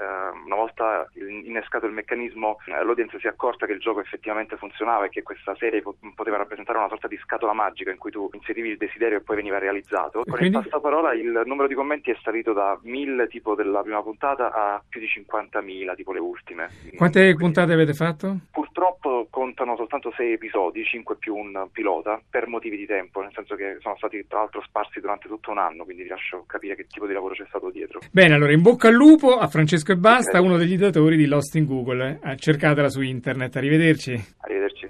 una 0.45 0.57
volta 0.57 1.09
innescato 1.15 1.87
il 1.87 1.93
meccanismo 1.93 2.59
eh, 2.67 2.85
l'audience 2.85 3.19
si 3.19 3.27
è 3.27 3.31
accorta 3.31 3.67
che 3.67 3.73
il 3.73 3.81
gioco 3.81 4.01
effettivamente 4.01 4.57
funzionava 4.57 5.05
e 5.05 5.09
che 5.09 5.23
questa 5.23 5.55
serie 5.57 5.83
po- 5.83 5.97
poteva 6.15 6.37
rappresentare 6.37 6.79
una 6.79 6.89
sorta 6.89 7.09
di 7.09 7.19
scatola 7.23 7.53
magica 7.53 7.91
in 7.91 7.99
cui 7.99 8.11
tu 8.11 8.29
inserivi 8.33 8.71
il 8.71 8.77
desiderio 8.77 9.19
e 9.19 9.21
poi 9.23 9.37
veniva 9.37 9.59
realizzato. 9.59 10.23
Con 10.25 10.37
quindi... 10.37 10.57
il 10.57 10.63
passaparola 10.63 11.15
il 11.15 11.43
numero 11.45 11.69
di 11.69 11.75
commenti 11.75 12.11
è 12.11 12.17
salito 12.23 12.53
da 12.53 12.79
1000 12.83 13.29
tipo 13.29 13.55
della 13.55 13.83
prima 13.83 14.03
puntata 14.03 14.53
a 14.53 14.83
più 14.87 15.01
di 15.01 15.07
50.000 15.07 15.95
tipo 15.95 16.13
le 16.13 16.21
ultime. 16.21 16.69
Quante 16.97 17.21
quindi... 17.21 17.39
puntate 17.39 17.73
avete 17.73 17.95
fatto? 17.95 18.37
Purtroppo 18.51 19.27
contano 19.31 19.77
soltanto 19.77 20.13
6 20.17 20.33
episodi, 20.33 20.85
5 20.85 21.17
più 21.17 21.35
un 21.35 21.69
pilota, 21.73 22.21
per 22.29 22.47
motivi 22.47 22.77
di 22.77 22.87
tempo, 22.87 23.21
nel 23.21 23.33
senso 23.35 23.55
che 23.55 23.79
sono 23.81 23.97
stati 23.97 24.25
tra 24.33 24.41
l'altro 24.41 24.63
sparsi 24.63 24.99
durante 24.99 25.29
tutto 25.29 25.51
un 25.51 25.59
anno, 25.59 25.85
quindi 25.85 26.05
vi 26.05 26.09
lascio 26.09 26.45
capire 26.47 26.75
che 26.75 26.87
tipo 26.87 27.07
di 27.07 27.13
lavoro 27.13 27.35
c'è 27.35 27.45
stato 27.49 27.71
dietro. 27.71 28.01
Bene, 28.11 28.33
allora 28.33 28.53
in 28.53 28.63
bocca 28.63 28.89
al 28.89 28.95
lupo 28.95 29.37
a 29.37 29.47
Francesco 29.47 29.93
e 29.93 29.97
Basta, 29.97 30.39
okay. 30.39 30.43
uno 30.43 30.57
degli 30.57 30.79
datori 30.79 31.19
di 31.19 31.27
Lost 31.27 31.55
in 31.57 31.67
Google. 31.67 32.19
Eh. 32.23 32.37
Cercatela 32.37 32.89
su 32.89 33.03
internet. 33.03 33.55
Arrivederci. 33.57 34.13
Arrivederci. 34.41 34.89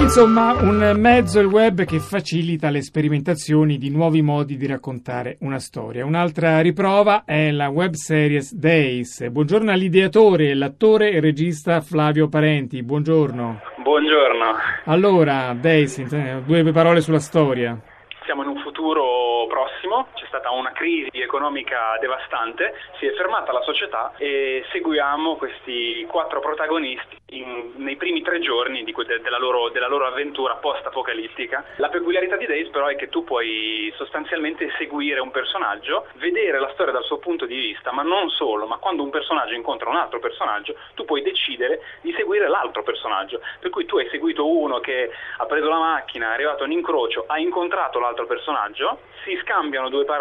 Insomma, 0.00 0.54
un 0.54 0.94
mezzo, 0.96 1.38
il 1.40 1.46
web, 1.46 1.84
che 1.84 2.00
facilita 2.00 2.70
le 2.70 2.82
sperimentazioni 2.82 3.78
di 3.78 3.90
nuovi 3.90 4.22
modi 4.22 4.56
di 4.56 4.66
raccontare 4.66 5.36
una 5.40 5.58
storia. 5.58 6.04
Un'altra 6.04 6.60
riprova 6.60 7.22
è 7.24 7.50
la 7.52 7.68
web 7.68 7.92
series 7.92 8.52
Days. 8.52 9.28
Buongiorno 9.28 9.70
all'ideatore, 9.70 10.54
l'attore 10.54 11.12
e 11.12 11.20
regista 11.20 11.80
Flavio 11.80 12.28
Parenti. 12.28 12.82
Buongiorno. 12.82 13.60
Buongiorno. 13.82 14.44
Allora, 14.86 15.54
Days, 15.54 16.02
due 16.44 16.72
parole 16.72 17.02
sulla 17.02 17.20
storia. 17.20 17.78
Siamo 18.24 18.42
in 18.42 18.48
un 18.48 18.58
futuro 18.62 19.46
prossimo, 19.48 20.08
stata 20.30 20.50
una 20.50 20.70
crisi 20.70 21.20
economica 21.20 21.98
devastante, 22.00 22.72
si 22.98 23.06
è 23.06 23.12
fermata 23.14 23.52
la 23.52 23.62
società 23.62 24.12
e 24.16 24.64
seguiamo 24.70 25.36
questi 25.36 26.06
quattro 26.08 26.38
protagonisti 26.38 27.18
in, 27.30 27.72
nei 27.76 27.96
primi 27.96 28.22
tre 28.22 28.38
giorni 28.38 28.84
di, 28.84 28.94
de, 28.94 29.20
della, 29.20 29.38
loro, 29.38 29.68
della, 29.70 29.88
loro, 29.88 30.06
avventura 30.06 30.54
post-apocalittica. 30.56 31.64
La 31.76 31.88
peculiarità 31.88 32.36
di 32.36 32.46
Days 32.46 32.70
però 32.70 32.86
è 32.86 32.96
che 32.96 33.08
tu 33.08 33.24
puoi 33.24 33.92
sostanzialmente 33.96 34.70
seguire 34.78 35.20
un 35.20 35.30
personaggio, 35.30 36.06
vedere 36.14 36.58
la 36.58 36.70
storia 36.72 36.92
dal 36.92 37.04
suo 37.04 37.18
punto 37.18 37.46
di 37.46 37.56
vista, 37.56 37.92
ma 37.92 38.02
non 38.02 38.30
solo, 38.30 38.66
ma 38.66 38.76
quando 38.76 39.02
un 39.02 39.10
personaggio 39.10 39.54
incontra 39.54 39.90
un 39.90 39.96
altro 39.96 40.20
personaggio, 40.20 40.76
tu 40.94 41.04
puoi 41.04 41.22
decidere 41.22 41.82
di 42.02 42.12
seguire 42.12 42.48
l'altro 42.48 42.82
personaggio. 42.82 43.40
Per 43.58 43.70
cui 43.70 43.84
tu 43.84 43.98
hai 43.98 44.08
seguito 44.10 44.48
uno 44.48 44.78
che 44.78 45.10
ha 45.38 45.46
preso 45.46 45.68
la 45.68 45.78
macchina, 45.78 46.30
è 46.30 46.34
arrivato 46.34 46.62
a 46.62 46.66
un 46.66 46.72
incrocio, 46.72 47.24
ha 47.26 47.38
incontrato 47.38 47.98
l'altro 47.98 48.26
personaggio, 48.26 49.00
si 49.24 49.38
scambiano 49.42 49.88
due 49.88 50.04
parole, 50.04 50.19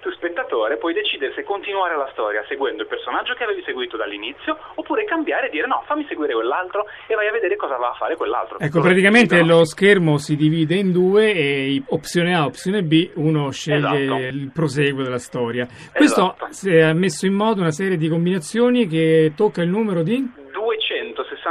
tu 0.00 0.10
spettatore 0.10 0.76
puoi 0.76 0.92
decidere 0.92 1.32
se 1.34 1.42
continuare 1.42 1.96
la 1.96 2.08
storia 2.12 2.44
seguendo 2.48 2.82
il 2.82 2.88
personaggio 2.88 3.34
che 3.34 3.44
avevi 3.44 3.62
seguito 3.62 3.96
dall'inizio 3.96 4.58
oppure 4.74 5.04
cambiare 5.04 5.46
e 5.46 5.50
dire 5.50 5.66
no, 5.66 5.82
fammi 5.86 6.04
seguire 6.08 6.34
quell'altro 6.34 6.86
e 7.06 7.14
vai 7.14 7.28
a 7.28 7.32
vedere 7.32 7.56
cosa 7.56 7.76
va 7.76 7.90
a 7.90 7.94
fare 7.94 8.16
quell'altro. 8.16 8.58
Ecco, 8.58 8.80
praticamente 8.80 9.40
no? 9.40 9.58
lo 9.58 9.64
schermo 9.64 10.18
si 10.18 10.36
divide 10.36 10.74
in 10.74 10.92
due 10.92 11.32
e 11.32 11.82
opzione 11.88 12.34
A, 12.34 12.44
opzione 12.44 12.82
B, 12.82 13.10
uno 13.14 13.50
sceglie 13.50 14.02
esatto. 14.02 14.18
il 14.18 14.50
proseguo 14.52 15.02
della 15.02 15.18
storia. 15.18 15.66
Questo 15.94 16.36
esatto. 16.48 16.88
ha 16.88 16.92
messo 16.92 17.26
in 17.26 17.34
moto 17.34 17.60
una 17.60 17.70
serie 17.70 17.96
di 17.96 18.08
combinazioni 18.08 18.86
che 18.86 19.32
tocca 19.36 19.62
il 19.62 19.68
numero 19.68 20.02
di 20.02 20.40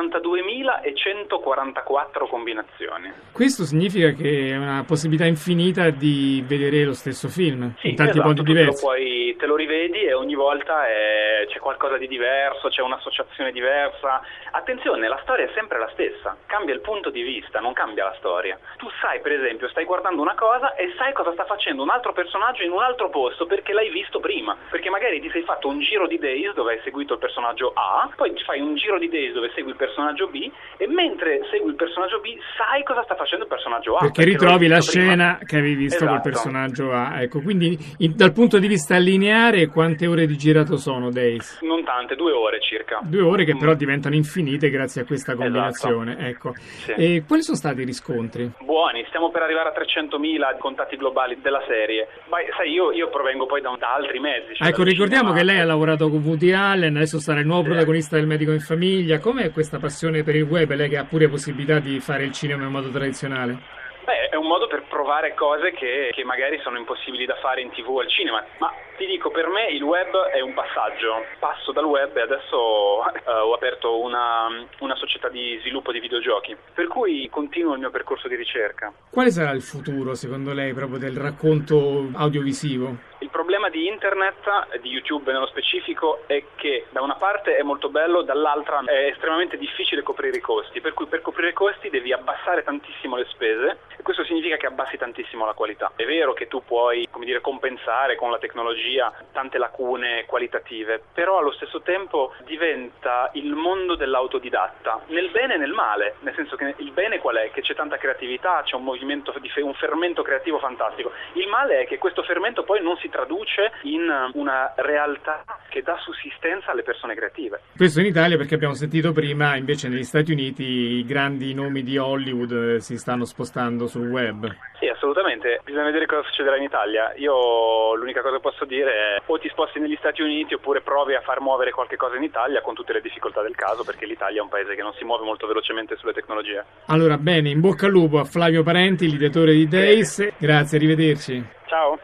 62.144 0.09 2.27
combinazioni. 2.27 3.11
Questo 3.31 3.63
significa 3.63 4.11
che 4.11 4.49
è 4.49 4.57
una 4.57 4.83
possibilità 4.85 5.25
infinita 5.25 5.89
di 5.89 6.43
vedere 6.45 6.85
lo 6.85 6.93
stesso 6.93 7.27
film 7.27 7.73
sì, 7.79 7.89
in 7.89 7.95
tanti 7.95 8.19
esatto, 8.19 8.27
modi 8.27 8.43
diversi. 8.43 8.83
Poi 8.83 9.35
te 9.37 9.45
lo 9.45 9.55
rivedi 9.55 10.03
e 10.03 10.13
ogni 10.13 10.35
volta 10.35 10.87
è, 10.87 11.45
c'è 11.47 11.59
qualcosa 11.59 11.97
di 11.97 12.07
diverso, 12.07 12.69
c'è 12.69 12.81
un'associazione 12.81 13.51
diversa. 13.51 14.21
Attenzione, 14.51 15.07
la 15.07 15.19
storia 15.23 15.45
è 15.45 15.51
sempre 15.53 15.79
la 15.79 15.89
stessa, 15.93 16.35
cambia 16.45 16.73
il 16.73 16.81
punto 16.81 17.09
di 17.09 17.21
vista, 17.21 17.59
non 17.59 17.73
cambia 17.73 18.05
la 18.05 18.15
storia. 18.17 18.57
Tu 18.77 18.89
sai, 18.99 19.21
per 19.21 19.33
esempio, 19.33 19.69
stai 19.69 19.85
guardando 19.85 20.21
una 20.21 20.35
cosa 20.35 20.75
e 20.75 20.93
sai 20.97 21.13
cosa 21.13 21.31
sta 21.33 21.45
facendo 21.45 21.83
un 21.83 21.89
altro 21.89 22.13
personaggio 22.13 22.63
in 22.63 22.71
un 22.71 22.81
altro 22.81 23.09
posto 23.09 23.45
perché 23.45 23.73
l'hai 23.73 23.89
visto 23.89 24.19
prima. 24.19 24.55
Perché 24.69 24.89
magari 24.89 25.19
ti 25.19 25.29
sei 25.31 25.43
fatto 25.43 25.67
un 25.67 25.79
giro 25.79 26.07
di 26.07 26.17
Days 26.17 26.53
dove 26.53 26.73
hai 26.73 26.79
seguito 26.83 27.13
il 27.13 27.19
personaggio 27.19 27.71
A, 27.75 28.09
poi 28.15 28.33
fai 28.45 28.59
un 28.59 28.75
giro 28.75 28.97
di 28.97 29.09
Days 29.09 29.33
dove 29.33 29.51
segui 29.53 29.71
il 29.71 29.77
personaggio 29.77 29.90
B 30.31 30.51
e 30.77 30.87
mentre 30.87 31.41
segui 31.51 31.69
il 31.69 31.75
personaggio 31.75 32.19
B 32.19 32.35
sai 32.57 32.83
cosa 32.83 33.03
sta 33.03 33.15
facendo 33.15 33.45
il 33.45 33.49
personaggio 33.49 33.95
A. 33.95 33.99
Perché, 33.99 34.23
perché 34.23 34.31
ritrovi 34.31 34.67
la 34.67 34.81
scena 34.81 35.39
che 35.45 35.57
avevi 35.57 35.75
visto 35.75 36.03
esatto. 36.03 36.11
col 36.11 36.21
personaggio 36.21 36.91
A. 36.91 37.21
Ecco, 37.21 37.41
quindi 37.41 37.77
in, 37.99 38.15
dal 38.15 38.33
punto 38.33 38.59
di 38.59 38.67
vista 38.67 38.97
lineare 38.97 39.67
quante 39.67 40.07
ore 40.07 40.25
di 40.25 40.37
girato 40.37 40.77
sono 40.77 41.11
Days? 41.11 41.61
Non 41.61 41.83
tante, 41.83 42.15
due 42.15 42.31
ore 42.31 42.59
circa. 42.61 42.99
Due 43.03 43.21
ore 43.21 43.45
che 43.45 43.55
però 43.55 43.73
diventano 43.73 44.15
infinite 44.15 44.69
grazie 44.69 45.01
a 45.01 45.05
questa 45.05 45.35
combinazione. 45.35 46.13
Esatto. 46.13 46.27
Ecco. 46.27 46.53
Sì. 46.55 46.91
E 46.93 47.23
quali 47.27 47.43
sono 47.43 47.57
stati 47.57 47.81
i 47.81 47.85
riscontri? 47.85 48.51
Buoni, 48.59 49.03
stiamo 49.07 49.29
per 49.29 49.43
arrivare 49.43 49.69
a 49.69 49.73
300.000 49.73 50.57
contatti 50.57 50.95
globali 50.95 51.39
della 51.41 51.63
serie. 51.67 52.07
Ma 52.29 52.37
sai, 52.55 52.71
io, 52.71 52.91
io 52.91 53.09
provengo 53.09 53.45
poi 53.45 53.61
da, 53.61 53.75
da 53.77 53.93
altri 53.93 54.19
mezzi. 54.19 54.55
Cioè 54.55 54.67
ecco, 54.67 54.83
ricordiamo 54.83 55.29
cinema. 55.29 55.37
che 55.37 55.43
lei 55.43 55.59
ha 55.59 55.65
lavorato 55.65 56.09
con 56.09 56.21
Woody 56.23 56.51
Allen, 56.51 56.95
adesso 56.95 57.19
sarà 57.19 57.39
il 57.39 57.45
nuovo 57.45 57.63
sì. 57.63 57.69
protagonista 57.69 58.15
del 58.15 58.27
Medico 58.27 58.51
in 58.51 58.59
Famiglia. 58.59 59.19
Com'è 59.19 59.51
questa 59.51 59.79
passione 59.81 60.23
per 60.23 60.35
il 60.35 60.43
web? 60.43 60.71
Lei 60.73 60.87
che 60.87 60.97
ha 60.97 61.03
pure 61.03 61.27
possibilità 61.27 61.79
di 61.79 61.99
fare 61.99 62.23
il 62.23 62.31
cinema 62.31 62.63
in 62.63 62.71
modo 62.71 62.89
tradizionale? 62.89 63.79
Beh, 64.05 64.29
è 64.29 64.35
un 64.35 64.47
modo 64.47 64.67
per 64.67 64.83
provare 64.87 65.33
cose 65.35 65.71
che, 65.71 66.09
che, 66.13 66.23
magari 66.23 66.59
sono 66.63 66.77
impossibili 66.77 67.25
da 67.25 67.35
fare 67.35 67.61
in 67.61 67.69
tv 67.69 67.89
o 67.89 67.99
al 67.99 68.09
cinema, 68.09 68.43
ma 68.57 68.73
ti 68.97 69.05
dico, 69.05 69.29
per 69.29 69.47
me 69.47 69.67
il 69.69 69.83
web 69.83 70.15
è 70.33 70.39
un 70.39 70.53
passaggio. 70.53 71.25
Passo 71.39 71.71
dal 71.71 71.85
web 71.85 72.15
e 72.15 72.21
adesso 72.21 72.57
uh, 72.57 73.29
ho 73.29 73.53
aperto 73.53 73.99
una, 73.99 74.47
una, 74.79 74.95
società 74.95 75.29
di 75.29 75.57
sviluppo 75.61 75.91
di 75.91 75.99
videogiochi, 75.99 76.55
per 76.73 76.87
cui 76.87 77.27
continuo 77.29 77.73
il 77.73 77.79
mio 77.79 77.91
percorso 77.91 78.27
di 78.27 78.35
ricerca. 78.35 78.91
Quale 79.09 79.29
sarà 79.29 79.51
il 79.51 79.61
futuro, 79.61 80.15
secondo 80.15 80.53
lei, 80.53 80.73
proprio 80.73 80.97
del 80.97 81.17
racconto 81.17 82.09
audiovisivo? 82.13 83.09
Il 83.21 83.29
problema 83.29 83.69
di 83.69 83.85
internet, 83.85 84.79
di 84.79 84.89
YouTube 84.89 85.31
nello 85.31 85.45
specifico, 85.45 86.23
è 86.25 86.43
che 86.55 86.87
da 86.89 87.03
una 87.03 87.13
parte 87.13 87.55
è 87.55 87.61
molto 87.61 87.89
bello, 87.89 88.23
dall'altra 88.23 88.81
è 88.83 89.05
estremamente 89.05 89.57
difficile 89.57 90.01
coprire 90.01 90.37
i 90.37 90.41
costi, 90.41 90.81
per 90.81 90.95
cui 90.95 91.05
per 91.05 91.21
coprire 91.21 91.49
i 91.49 91.53
costi 91.53 91.91
devi 91.91 92.11
abbassare 92.11 92.63
tantissimo 92.63 93.15
le 93.17 93.25
spese 93.25 93.77
e 93.95 94.01
questo 94.01 94.23
significa 94.23 94.57
che 94.57 94.65
abbassi 94.65 94.97
tantissimo 94.97 95.45
la 95.45 95.53
qualità. 95.53 95.91
È 95.95 96.03
vero 96.03 96.33
che 96.33 96.47
tu 96.47 96.63
puoi, 96.63 97.07
dire, 97.19 97.41
compensare 97.41 98.15
con 98.15 98.31
la 98.31 98.39
tecnologia 98.39 99.13
tante 99.31 99.59
lacune 99.59 100.25
qualitative, 100.25 101.03
però 101.13 101.37
allo 101.37 101.51
stesso 101.51 101.81
tempo 101.81 102.33
diventa 102.43 103.29
il 103.33 103.53
mondo 103.53 103.93
dell'autodidatta, 103.93 105.01
nel 105.09 105.29
bene 105.29 105.53
e 105.53 105.57
nel 105.57 105.73
male, 105.73 106.15
nel 106.21 106.33
senso 106.33 106.55
che 106.55 106.73
il 106.77 106.89
bene 106.89 107.19
qual 107.19 107.35
è? 107.35 107.51
Che 107.51 107.61
c'è 107.61 107.75
tanta 107.75 107.97
creatività, 107.97 108.63
c'è 108.63 108.75
un 108.75 108.83
movimento, 108.83 109.31
un 109.57 109.73
fermento 109.75 110.23
creativo 110.23 110.57
fantastico. 110.57 111.11
Il 111.33 111.47
male 111.49 111.81
è 111.81 111.85
che 111.85 111.99
questo 111.99 112.23
fermento 112.23 112.63
poi 112.63 112.81
non 112.81 112.97
si 112.97 113.09
traduce 113.11 113.71
in 113.83 114.09
una 114.33 114.73
realtà 114.77 115.43
che 115.69 115.83
dà 115.83 115.97
sussistenza 115.99 116.71
alle 116.71 116.83
persone 116.83 117.13
creative. 117.13 117.61
Questo 117.75 117.99
in 117.99 118.07
Italia 118.07 118.37
perché 118.37 118.55
abbiamo 118.55 118.73
sentito 118.73 119.11
prima, 119.11 119.55
invece 119.55 119.87
negli 119.87 120.03
Stati 120.03 120.31
Uniti 120.31 120.63
i 120.63 121.05
grandi 121.05 121.53
nomi 121.53 121.83
di 121.83 121.97
Hollywood 121.97 122.51
eh, 122.51 122.79
si 122.79 122.97
stanno 122.97 123.25
spostando 123.25 123.87
sul 123.87 124.09
web. 124.09 124.49
Sì, 124.79 124.87
assolutamente. 124.87 125.61
Bisogna 125.63 125.85
vedere 125.85 126.07
cosa 126.07 126.23
succederà 126.23 126.57
in 126.57 126.63
Italia. 126.63 127.13
Io 127.17 127.95
l'unica 127.95 128.21
cosa 128.21 128.35
che 128.35 128.41
posso 128.41 128.65
dire 128.65 128.91
è 128.91 129.21
o 129.25 129.37
ti 129.37 129.47
sposti 129.49 129.79
negli 129.79 129.95
Stati 129.99 130.21
Uniti 130.21 130.55
oppure 130.55 130.81
provi 130.81 131.13
a 131.13 131.21
far 131.21 131.39
muovere 131.39 131.71
qualche 131.71 131.97
cosa 131.97 132.15
in 132.15 132.23
Italia 132.23 132.61
con 132.61 132.73
tutte 132.73 132.93
le 132.93 133.01
difficoltà 133.01 133.41
del 133.41 133.55
caso 133.55 133.83
perché 133.83 134.05
l'Italia 134.05 134.39
è 134.39 134.43
un 134.43 134.49
paese 134.49 134.75
che 134.75 134.81
non 134.81 134.93
si 134.93 135.03
muove 135.03 135.23
molto 135.23 135.47
velocemente 135.47 135.95
sulle 135.97 136.13
tecnologie. 136.13 136.63
Allora, 136.87 137.17
bene, 137.17 137.49
in 137.49 137.59
bocca 137.59 137.85
al 137.85 137.91
lupo 137.91 138.19
a 138.19 138.23
Flavio 138.23 138.63
Parenti, 138.63 139.09
l'ideatore 139.09 139.53
di 139.53 139.67
Days. 139.67 140.33
Grazie, 140.37 140.77
arrivederci. 140.77 141.45
Ciao. 141.67 141.99